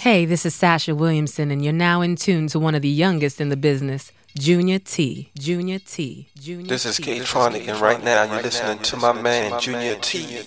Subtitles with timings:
[0.00, 3.38] Hey, this is Sasha Williamson, and you're now in tune to one of the youngest
[3.38, 5.30] in the business, Junior T.
[5.38, 6.26] Junior T.
[6.40, 7.02] Junior This is T.
[7.02, 10.38] K-Tronic, and right now you're listening to my man, Junior T.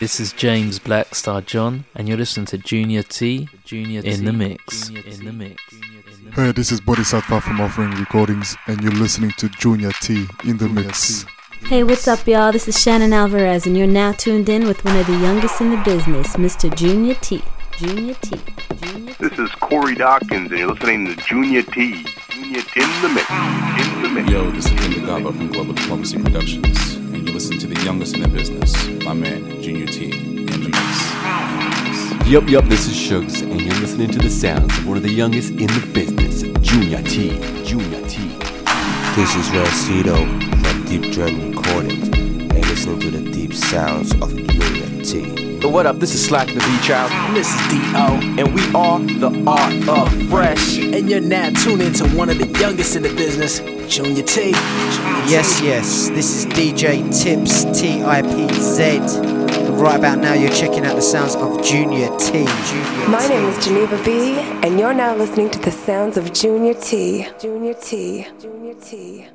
[0.00, 3.48] This is James Blackstar John, and you're listening to Junior T.
[3.64, 4.10] Junior T.
[4.10, 4.90] in the mix.
[4.90, 5.62] In the mix.
[6.34, 10.68] Hey, this is Bodhisattva from Offering Recordings, and you're listening to Junior T in the
[10.68, 11.24] mix.
[11.62, 12.52] Hey, what's up, y'all?
[12.52, 15.70] This is Shannon Alvarez, and you're now tuned in with one of the youngest in
[15.70, 16.74] the business, Mr.
[16.76, 17.42] Junior T.
[17.78, 18.40] Junior T.
[18.82, 19.28] Junior T.
[19.28, 22.04] This is Corey Dawkins, and you're listening to Junior T.
[22.28, 23.30] Junior T in the mix.
[23.30, 24.30] In the mix.
[24.30, 28.14] Yo, this is Kim Gaba from Global Diplomacy Productions, and you listen to the youngest
[28.14, 28.74] in the business,
[29.04, 32.28] my man, Junior T, in the mix.
[32.28, 35.12] Yup, yup, this is Shugs, and you're listening to the sounds of one of the
[35.12, 37.30] youngest in the business, Junior T.
[37.64, 38.28] Junior T.
[39.16, 40.16] This is Rosito
[40.62, 42.21] from Deep Dream Recordings, and
[42.86, 45.58] listening to the deep sounds of Junior T.
[45.60, 46.00] But what up?
[46.00, 48.20] This is Slack the B Child, and this is D.O.
[48.38, 50.78] And we are the Art of Fresh.
[50.78, 53.60] And you're now tuned into one of the youngest in the business,
[53.94, 54.52] Junior T.
[54.52, 55.66] Junior Yes, T.
[55.66, 58.82] yes, this is DJ Tips, T I P Z.
[58.98, 62.44] And right about now, you're checking out the sounds of Junior T.
[62.46, 63.28] Junior My T.
[63.28, 67.28] name is Geneva B, and you're now listening to the sounds of Junior T.
[67.40, 68.26] Junior T.
[68.40, 68.74] Junior T.
[68.74, 69.26] Junior T.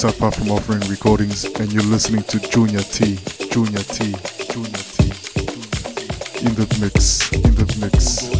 [0.00, 3.18] Bodhisattva from Offering Recordings, and you're listening to Junior T,
[3.50, 4.14] Junior T,
[4.48, 5.10] Junior T,
[6.46, 8.37] in the mix, in the mix.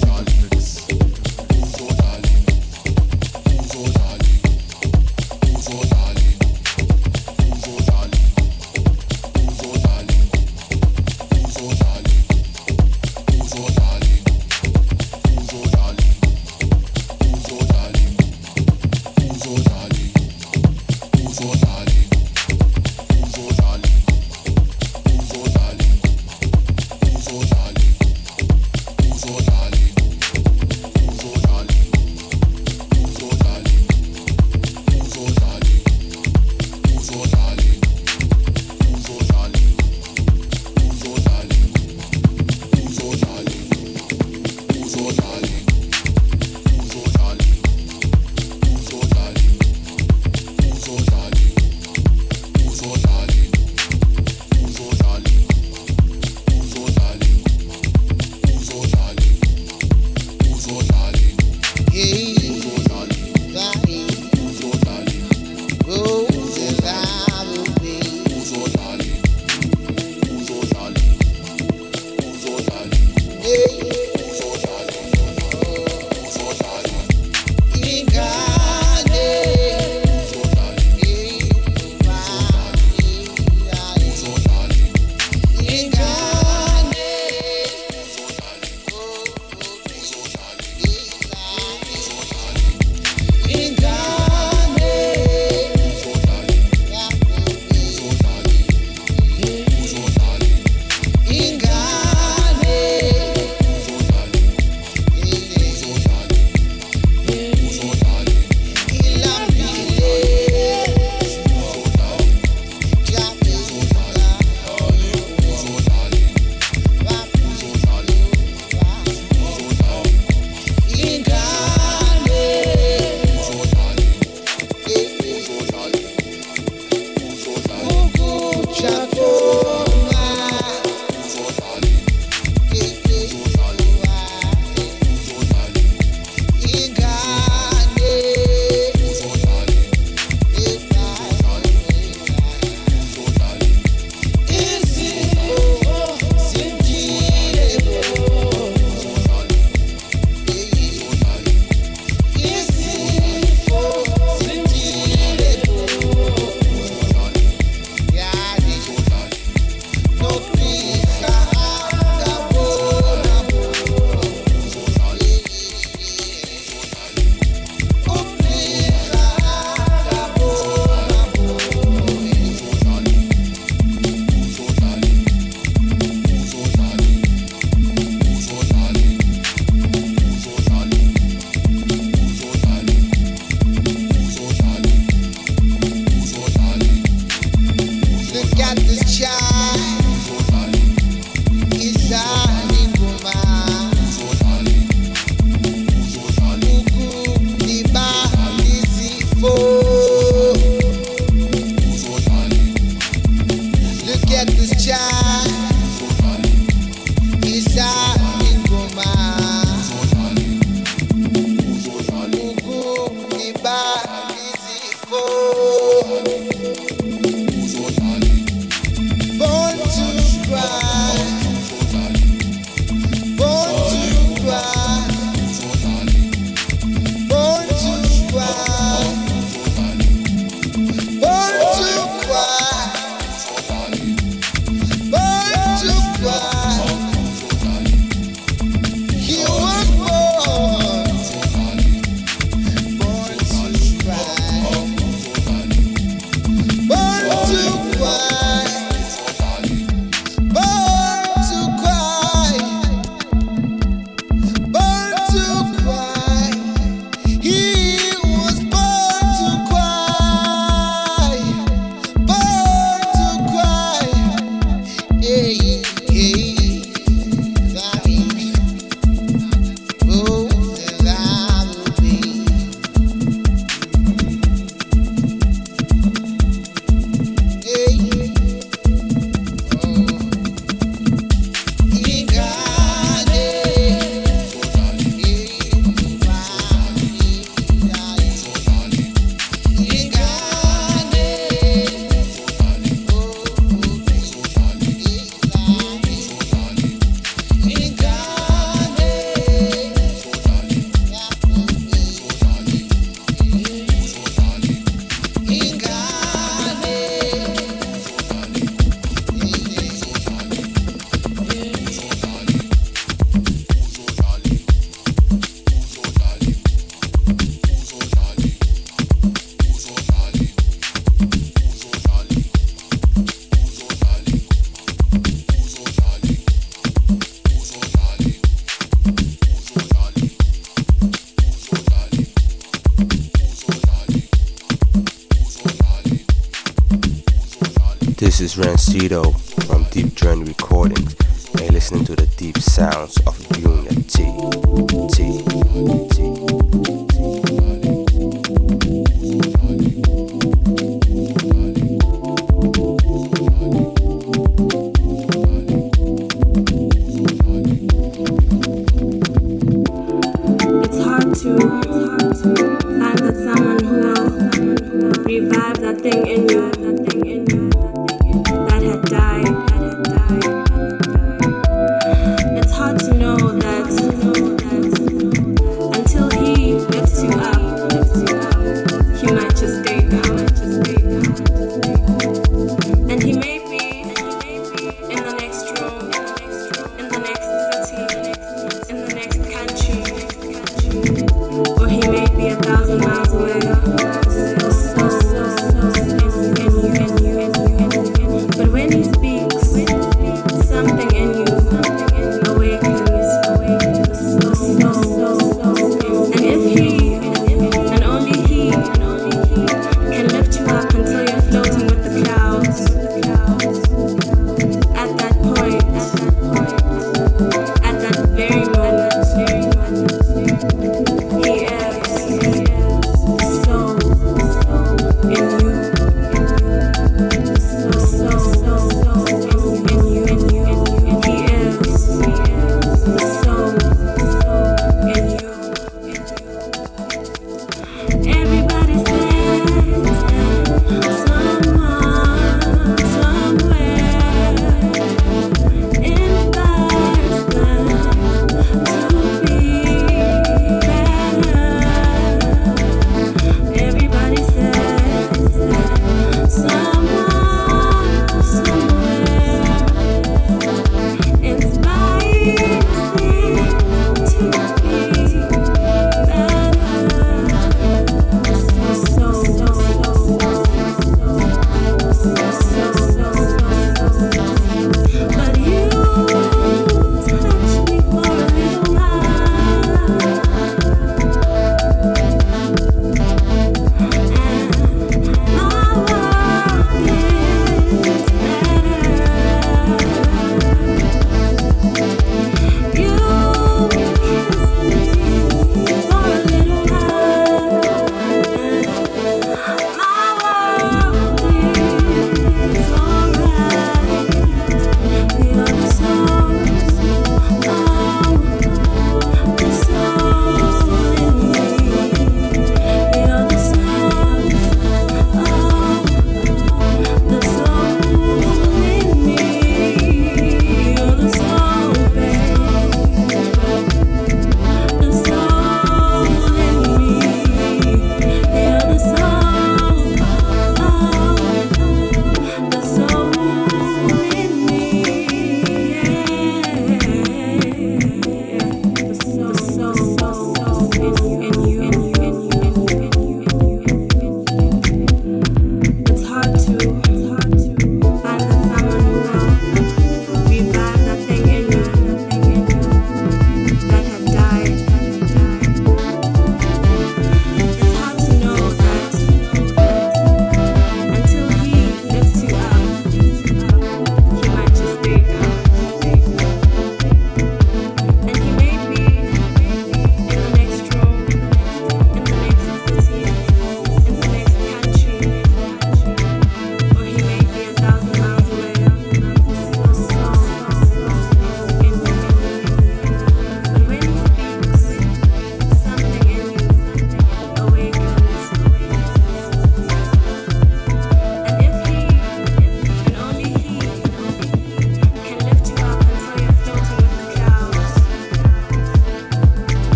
[338.40, 339.38] Is Rancido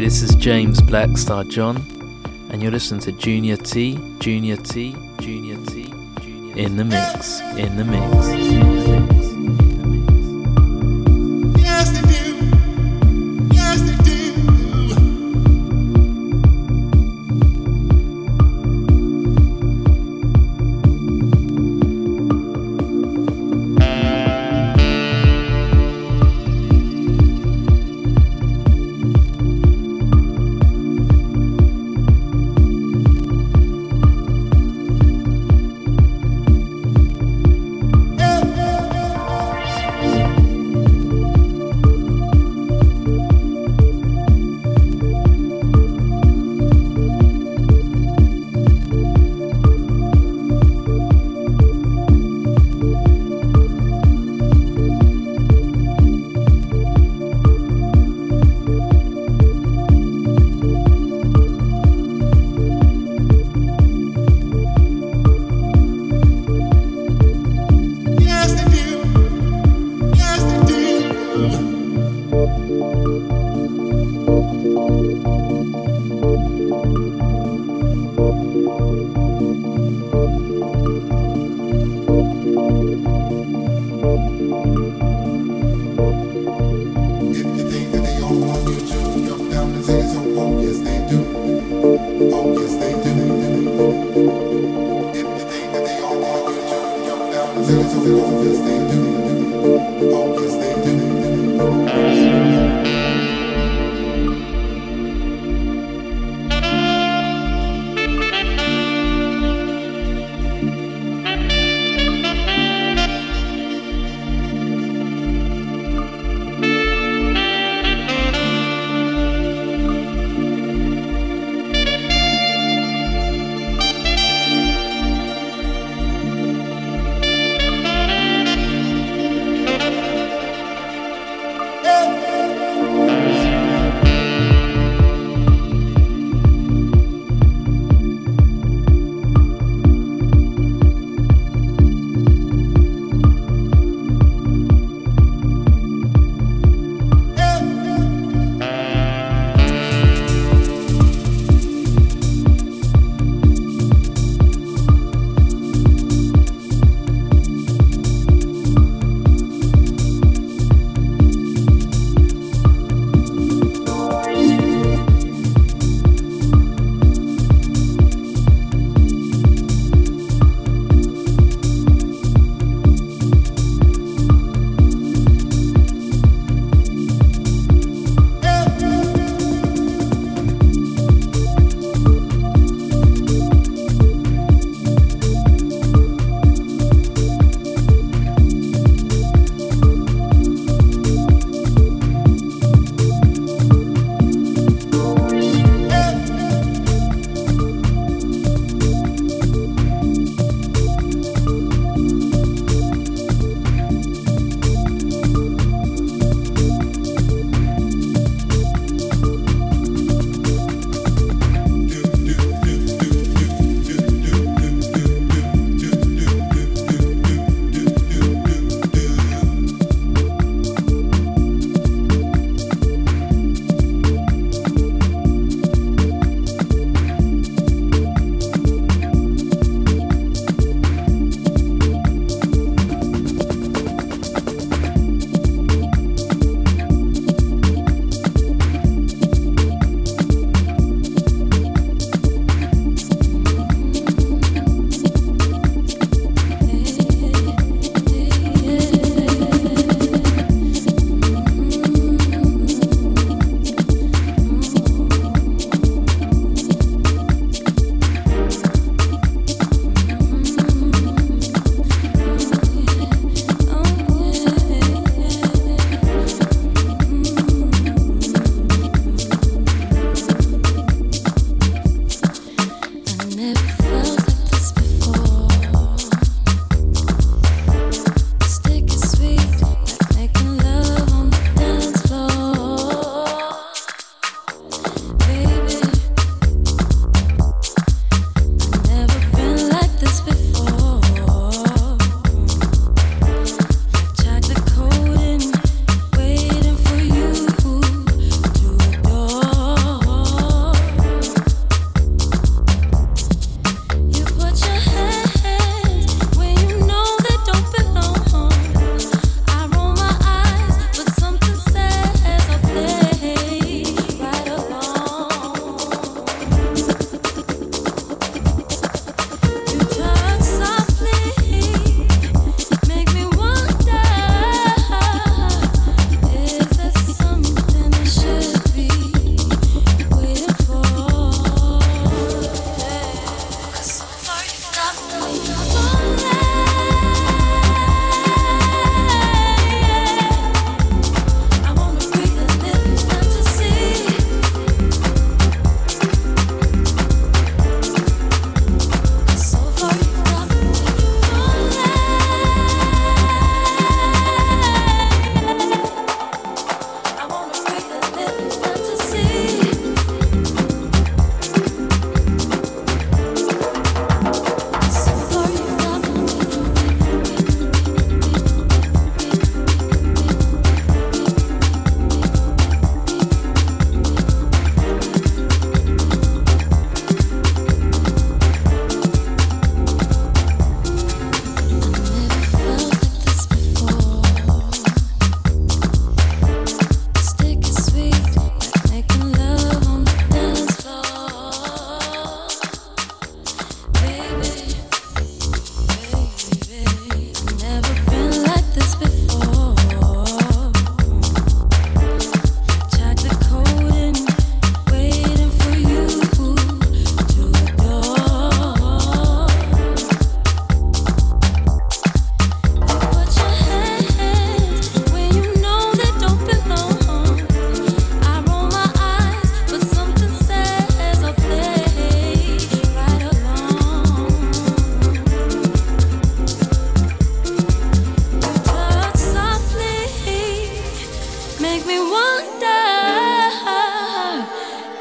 [0.00, 1.76] This is James Blackstar John,
[2.48, 6.62] and you're listening to Junior T, Junior T, Junior T, Junior T.
[6.62, 8.49] In the mix, in the mix.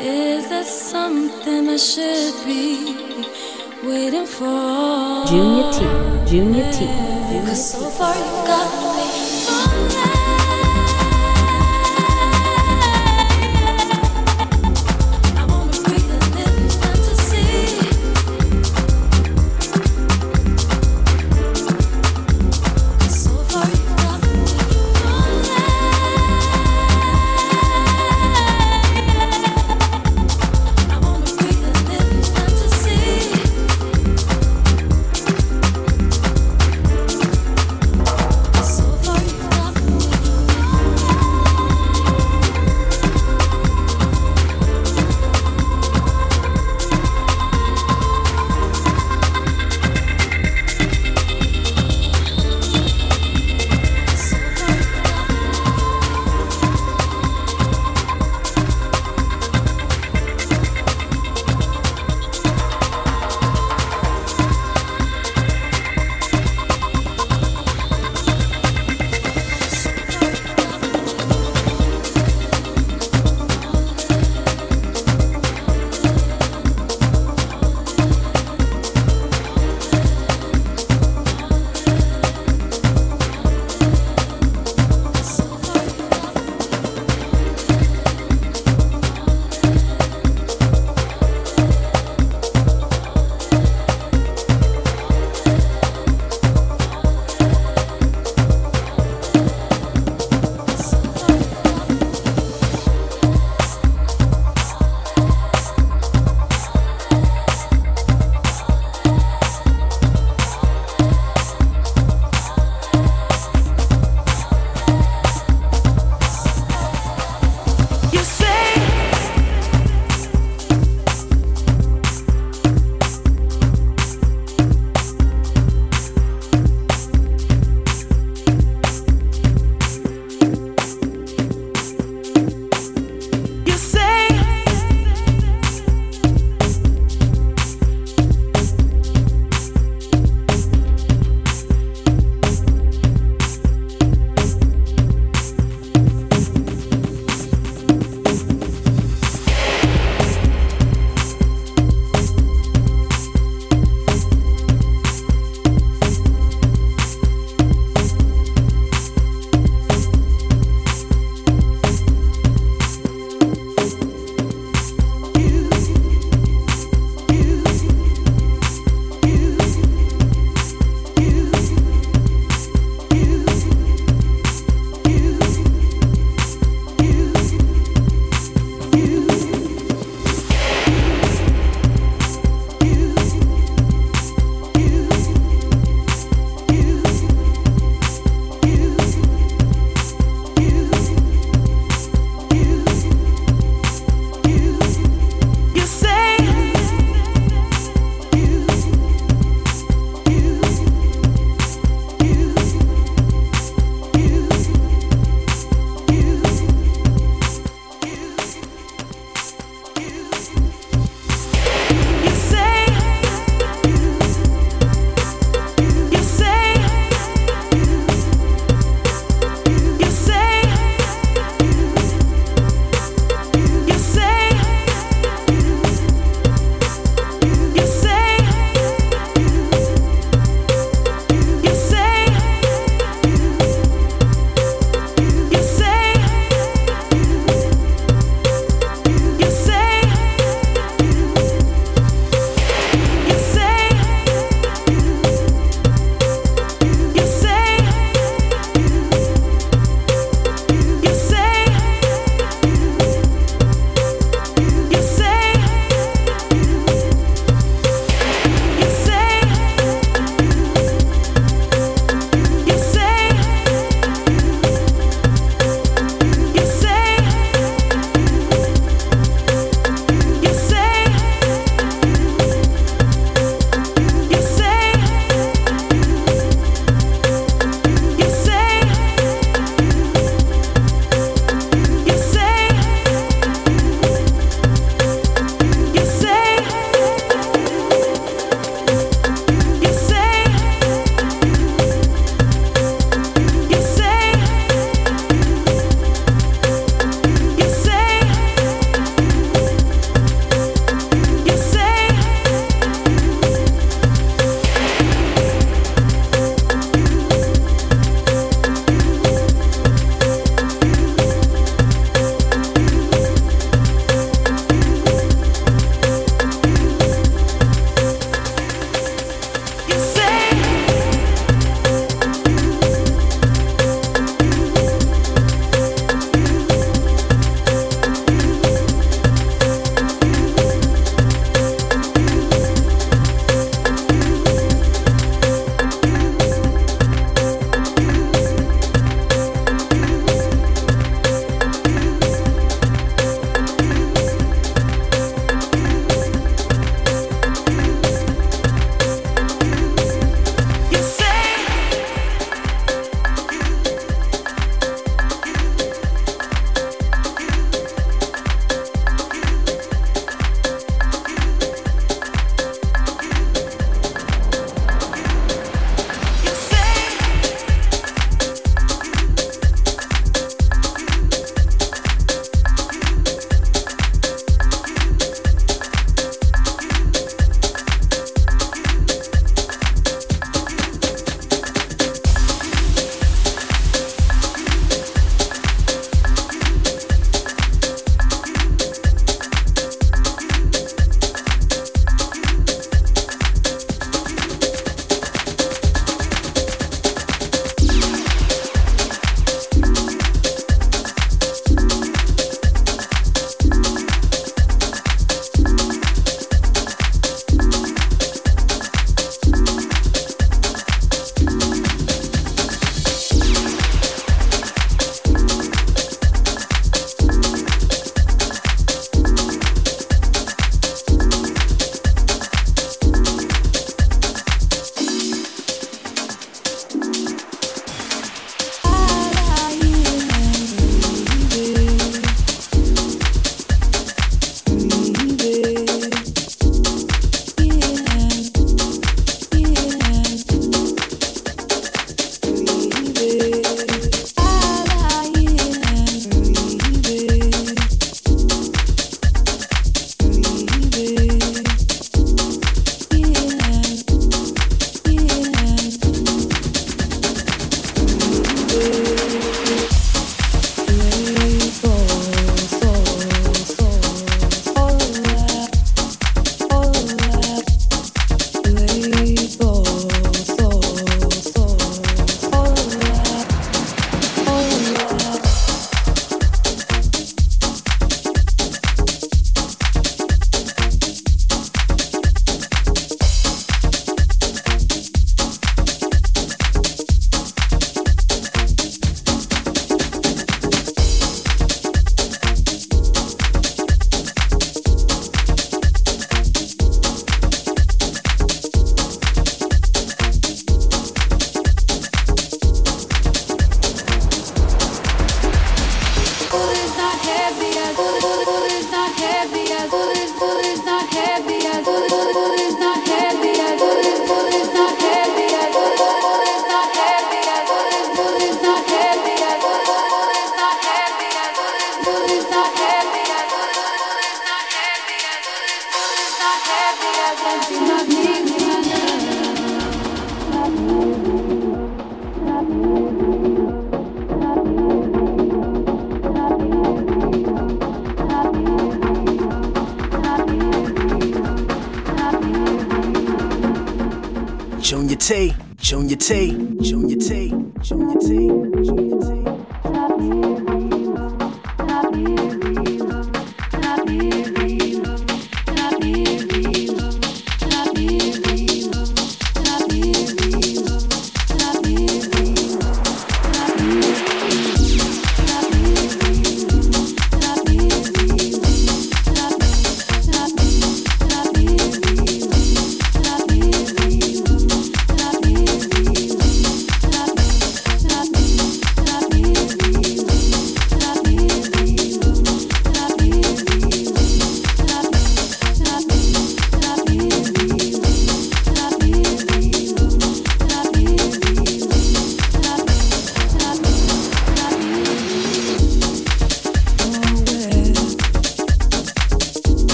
[0.00, 3.26] Is there something I should be
[3.82, 5.24] waiting for?
[5.26, 9.27] Junior T, Junior T, Junior Cause so far you've got me.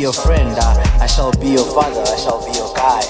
[0.00, 0.56] Be your friend.
[0.58, 2.00] I, I shall be your father.
[2.00, 3.04] I shall be your guide.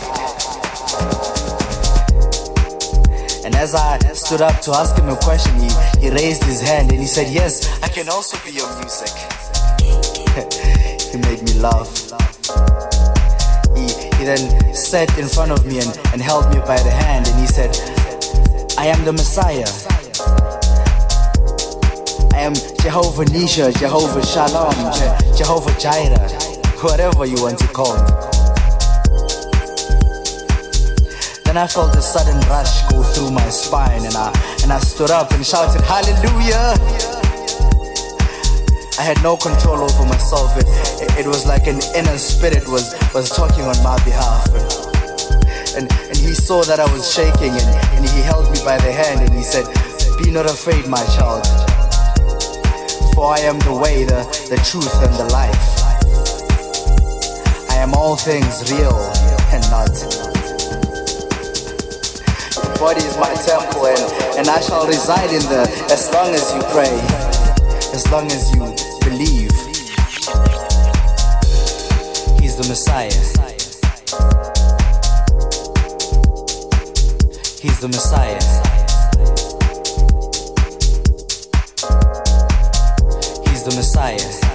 [3.45, 5.71] And as I stood up to ask him a question, he,
[6.01, 9.07] he raised his hand and he said, Yes, I can also be your music.
[11.15, 11.95] he made me laugh.
[13.77, 13.87] He,
[14.19, 17.39] he then sat in front of me and, and held me by the hand and
[17.39, 17.71] he said,
[18.77, 19.71] I am the Messiah.
[22.35, 28.11] I am Jehovah Nissi, Jehovah Shalom, Je- Jehovah Jireh, whatever you want to call me.
[31.45, 34.31] Then I felt a sudden rush go through my spine and I
[34.63, 36.73] and I stood up and shouted hallelujah.
[38.99, 40.57] I had no control over myself.
[40.57, 40.65] It,
[41.03, 44.47] it, it was like an inner spirit was, was talking on my behalf.
[45.77, 48.93] And, and he saw that I was shaking and, and he held me by the
[48.93, 49.65] hand and he said,
[50.23, 51.45] Be not afraid, my child.
[53.15, 55.90] For I am the way, the, the truth, and the life.
[57.81, 58.95] Am all things real
[59.55, 59.89] and not.
[62.55, 66.53] Your body is my temple and, and I shall reside in the as long as
[66.53, 66.93] you pray,
[67.95, 68.61] as long as you
[69.01, 69.51] believe.
[72.39, 73.09] He's the Messiah.
[77.63, 78.41] He's the Messiah.
[83.49, 84.50] He's the Messiah.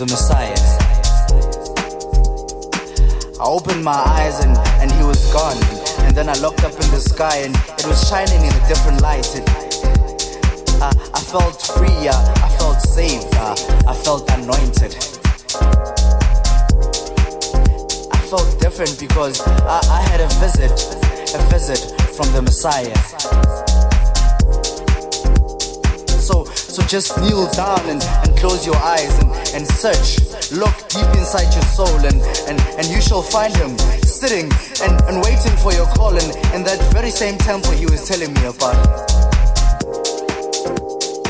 [0.00, 0.56] The Messiah.
[3.38, 5.58] I opened my eyes and, and he was gone.
[6.06, 9.02] And then I looked up in the sky and it was shining in a different
[9.02, 9.28] light.
[9.36, 9.44] It,
[10.80, 13.52] I, uh, I felt free, I, I felt saved, I,
[13.86, 14.96] I felt anointed.
[18.10, 20.72] I felt different because I, I had a visit,
[21.34, 21.80] a visit
[22.16, 23.69] from the Messiah.
[26.70, 30.20] So, just kneel down and, and close your eyes and, and search.
[30.52, 34.48] Look deep inside your soul and, and, and you shall find him sitting
[34.80, 38.44] and, and waiting for your call in that very same temple he was telling me
[38.44, 38.76] about.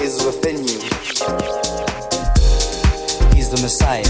[0.03, 0.79] Is within you.
[3.35, 4.05] He's the Messiah.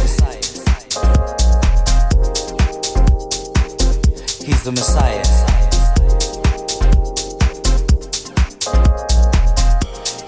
[4.45, 5.25] He's the Messiah.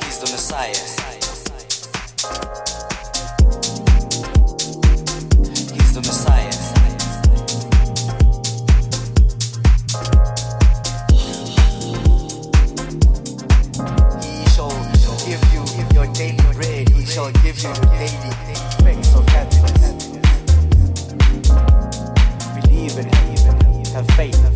[0.04, 0.91] He's the Messiah.
[24.16, 24.51] Faith.